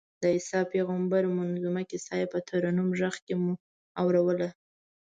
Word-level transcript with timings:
د 0.21 0.23
عیسی 0.35 0.61
پېغمبر 0.71 1.21
منظمومه 1.37 1.81
کیسه 1.91 2.13
یې 2.21 2.27
په 2.33 2.39
مترنم 2.43 2.87
غږ 2.99 3.15
کې 3.25 3.35
اورووله. 4.01 4.49